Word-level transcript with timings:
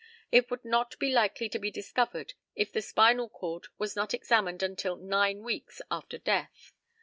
It 0.31 0.49
would 0.49 0.65
not 0.65 0.97
be 0.97 1.13
likely 1.13 1.47
to 1.49 1.59
be 1.59 1.69
discovered 1.69 2.33
if 2.55 2.73
the 2.73 2.81
spinal 2.81 3.29
cord 3.29 3.67
was 3.77 3.95
not 3.95 4.15
examined 4.15 4.63
until 4.63 4.95
nine 4.95 5.43
weeks 5.43 5.79
after 5.91 6.17
death. 6.17 6.71